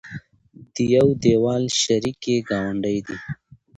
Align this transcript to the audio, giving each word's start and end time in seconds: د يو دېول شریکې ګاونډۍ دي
د 0.73 0.75
يو 0.95 1.07
دېول 1.23 1.63
شریکې 1.81 2.35
ګاونډۍ 2.49 2.97
دي 3.07 3.17